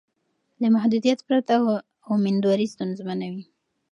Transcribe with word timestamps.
له 0.61 0.67
محدودیت 0.75 1.19
پرته 1.27 1.53
میندواري 2.23 2.67
ستونزمنه 2.73 3.27
وي. 3.33 3.43